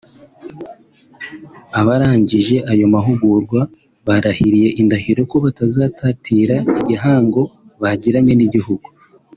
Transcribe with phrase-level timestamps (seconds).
[1.79, 3.59] Abarangije ayo mahugurwa
[4.07, 7.41] barahiye indahiro ko batazatatira igihango
[7.81, 8.87] bagiranye n’igihugu